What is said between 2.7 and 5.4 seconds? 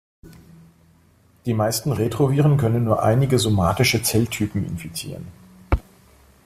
nur einige somatische Zelltypen infizieren.